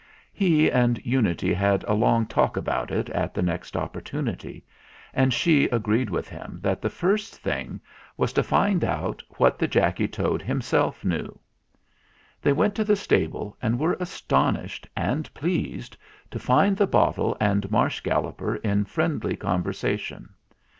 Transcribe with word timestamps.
He 0.33 0.67
and 0.67 0.99
Unity 1.05 1.53
had 1.53 1.83
a 1.83 1.93
long 1.93 2.25
talk 2.25 2.57
about 2.57 2.89
it 2.89 3.07
at 3.11 3.35
the 3.35 3.43
next 3.43 3.77
opportunity, 3.77 4.65
and 5.13 5.31
she 5.31 5.65
agreed 5.65 6.09
with 6.09 6.27
him 6.27 6.57
that 6.63 6.81
the 6.81 6.89
first 6.89 7.35
thing 7.37 7.79
was 8.17 8.33
to 8.33 8.41
find 8.41 8.83
out 8.83 9.21
what 9.37 9.59
the 9.59 9.67
Jacky 9.67 10.07
Toad 10.07 10.41
himself 10.41 11.05
knew. 11.05 11.37
They 12.41 12.51
went 12.51 12.73
to 12.77 12.83
the 12.83 12.95
stable 12.95 13.55
and 13.61 13.77
were 13.77 13.95
astonished 13.99 14.87
and 14.95 15.31
pleased 15.35 15.95
to 16.31 16.39
find 16.39 16.75
the 16.77 16.87
bottle 16.87 17.37
and 17.39 17.69
Marsh 17.69 17.99
Gal 17.99 18.23
loper 18.23 18.55
in 18.63 18.85
friendly 18.85 19.35
conversation. 19.35 20.33